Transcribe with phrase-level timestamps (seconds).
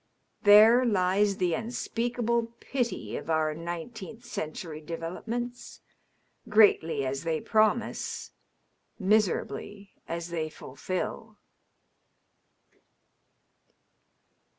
[0.41, 5.81] There lies the unspeakable pity of our nineteenth century developments,
[6.49, 8.31] greatly as they promise,
[9.05, 11.37] miserably as they fulfil